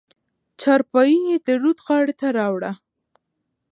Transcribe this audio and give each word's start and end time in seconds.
چارپايي 0.61 1.19
يې 1.29 1.37
د 1.45 1.47
رود 1.61 1.77
غاړې 1.85 2.13
ته 2.19 2.27
راوړه. 2.37 2.71